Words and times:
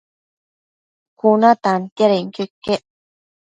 Cuna 1.19 1.49
tantiadenquio 1.63 2.43
iquec 2.49 2.83